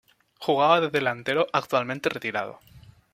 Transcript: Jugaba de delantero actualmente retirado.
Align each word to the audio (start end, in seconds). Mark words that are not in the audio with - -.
Jugaba 0.39 0.81
de 0.81 0.89
delantero 0.89 1.45
actualmente 1.53 2.09
retirado. 2.09 2.57